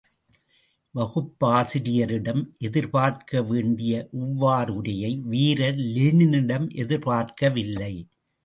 வகுப்பாசிரியரிடம் 0.95 2.41
எதிர்பார்க்க 2.57 3.41
வேண்டிய 3.41 4.09
இவ்வறவுரையை 4.19 5.13
வீரர் 5.25 5.79
லெனினிடம் 5.95 6.67
எதிர்பார்க்கவில்லை. 6.75 7.93